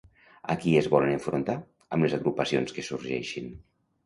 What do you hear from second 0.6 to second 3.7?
qui es volen enfrontar amb les agrupacions que sorgeixin?